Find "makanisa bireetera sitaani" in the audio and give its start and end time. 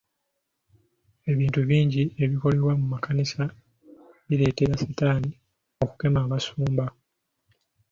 2.93-5.31